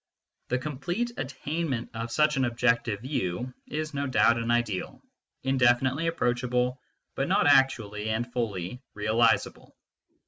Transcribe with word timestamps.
The 0.47 0.57
complete 0.57 1.11
attainment 1.17 1.91
of 1.93 2.09
such 2.11 2.35
an 2.35 2.45
objective 2.45 3.01
view 3.01 3.53
is 3.67 3.93
no 3.93 4.07
doubt 4.07 4.37
an 4.39 4.49
ideal, 4.49 4.99
indefinitely 5.43 6.07
approachable, 6.07 6.81
but 7.13 7.27
not 7.27 7.45
actually 7.45 8.09
and 8.09 8.33
fully 8.33 8.81
realisable. 8.95 9.75